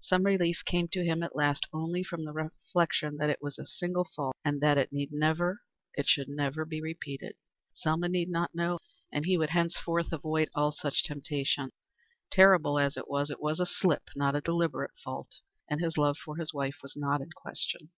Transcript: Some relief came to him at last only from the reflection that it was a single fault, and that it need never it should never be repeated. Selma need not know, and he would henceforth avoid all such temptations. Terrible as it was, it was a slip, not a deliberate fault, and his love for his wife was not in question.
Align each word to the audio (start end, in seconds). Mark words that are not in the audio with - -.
Some 0.00 0.22
relief 0.24 0.62
came 0.64 0.88
to 0.92 1.04
him 1.04 1.22
at 1.22 1.36
last 1.36 1.66
only 1.70 2.02
from 2.02 2.24
the 2.24 2.32
reflection 2.32 3.18
that 3.18 3.28
it 3.28 3.42
was 3.42 3.58
a 3.58 3.66
single 3.66 4.08
fault, 4.16 4.34
and 4.42 4.58
that 4.62 4.78
it 4.78 4.94
need 4.94 5.12
never 5.12 5.60
it 5.92 6.08
should 6.08 6.26
never 6.26 6.64
be 6.64 6.80
repeated. 6.80 7.34
Selma 7.74 8.08
need 8.08 8.30
not 8.30 8.54
know, 8.54 8.78
and 9.12 9.26
he 9.26 9.36
would 9.36 9.50
henceforth 9.50 10.10
avoid 10.10 10.48
all 10.54 10.72
such 10.72 11.04
temptations. 11.04 11.72
Terrible 12.32 12.78
as 12.78 12.96
it 12.96 13.10
was, 13.10 13.28
it 13.28 13.42
was 13.42 13.60
a 13.60 13.66
slip, 13.66 14.04
not 14.16 14.34
a 14.34 14.40
deliberate 14.40 14.96
fault, 15.04 15.42
and 15.68 15.82
his 15.82 15.98
love 15.98 16.16
for 16.16 16.36
his 16.38 16.54
wife 16.54 16.76
was 16.82 16.96
not 16.96 17.20
in 17.20 17.28
question. 17.32 17.90